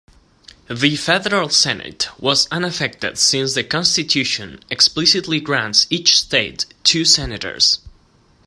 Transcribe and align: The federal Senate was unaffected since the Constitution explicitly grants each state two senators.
The 0.67 0.95
federal 0.95 1.49
Senate 1.49 2.07
was 2.19 2.47
unaffected 2.49 3.19
since 3.19 3.53
the 3.53 3.63
Constitution 3.63 4.59
explicitly 4.71 5.39
grants 5.39 5.85
each 5.91 6.17
state 6.19 6.65
two 6.83 7.05
senators. 7.05 7.77